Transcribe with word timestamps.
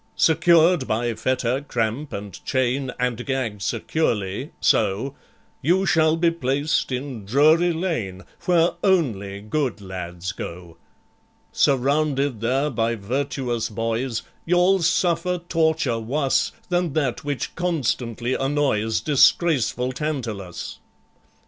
"Secured 0.15 0.87
by 0.87 1.13
fetter, 1.13 1.61
cramp, 1.61 2.11
and 2.11 2.43
chain, 2.43 2.91
And 2.99 3.23
gagged 3.23 3.61
securely—so— 3.61 5.13
You 5.61 5.85
shall 5.85 6.15
be 6.15 6.31
placed 6.31 6.91
in 6.91 7.23
Drury 7.23 7.71
Lane, 7.71 8.23
Where 8.45 8.71
only 8.83 9.41
good 9.41 9.79
lads 9.79 10.31
go. 10.31 10.77
"Surrounded 11.51 12.41
there 12.41 12.71
by 12.71 12.95
virtuous 12.95 13.69
boys, 13.69 14.23
You'll 14.43 14.81
suffer 14.81 15.37
torture 15.47 15.99
wus 15.99 16.51
Than 16.69 16.93
that 16.93 17.23
which 17.23 17.53
constantly 17.55 18.33
annoys 18.33 19.01
Disgraceful 19.01 19.91
TANTALUS. 19.91 20.79